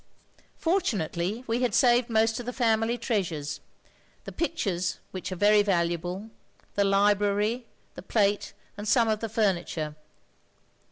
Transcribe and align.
"Fortunately 0.57 1.43
we 1.45 1.61
had 1.61 1.75
saved 1.75 2.09
most 2.09 2.39
of 2.39 2.47
the 2.47 2.53
family 2.53 2.97
treasures; 2.97 3.59
the 4.23 4.31
pictures, 4.31 4.97
which 5.11 5.31
are 5.31 5.35
very 5.35 5.61
valuable, 5.61 6.31
the 6.73 6.83
library, 6.83 7.67
the 7.93 8.01
plate, 8.01 8.53
and 8.77 8.87
some 8.87 9.07
of 9.07 9.19
the 9.19 9.29
furniture. 9.29 9.95